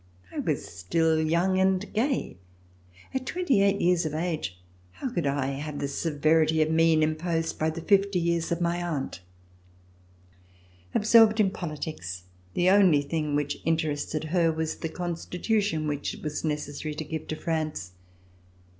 I 0.35 0.39
was 0.39 0.65
still 0.65 1.21
young 1.21 1.59
and 1.59 1.93
gay. 1.93 2.37
At 3.13 3.27
twenty 3.27 3.61
eight 3.61 3.79
years 3.79 4.03
of 4.03 4.15
age 4.15 4.59
how 4.93 5.11
could 5.11 5.27
I 5.27 5.45
have 5.51 5.61
had 5.75 5.79
the 5.79 5.87
severity 5.87 6.59
of 6.63 6.71
mien 6.71 7.03
imposed 7.03 7.59
by 7.59 7.69
the 7.69 7.81
fifty 7.83 8.17
years 8.17 8.51
of 8.51 8.61
my 8.61 8.81
aunt.? 8.81 9.21
Absorbed 10.95 11.39
in 11.39 11.51
politics, 11.51 12.23
the 12.55 12.67
only 12.71 13.03
thing 13.03 13.35
which 13.35 13.61
interested 13.63 14.23
her 14.23 14.51
was 14.51 14.77
the 14.77 14.89
Constitution 14.89 15.85
which 15.87 16.15
it 16.15 16.23
was 16.23 16.43
necessary 16.43 16.95
to 16.95 17.03
give 17.05 17.27
to 17.27 17.35
France. 17.35 17.91